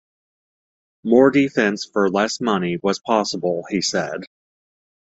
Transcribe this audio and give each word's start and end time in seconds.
More 1.03 1.29
defense 1.29 1.85
for 1.85 2.09
less 2.09 2.41
money 2.41 2.79
was 2.81 2.97
possible, 2.97 3.65
he 3.69 3.81
said. 3.83 4.21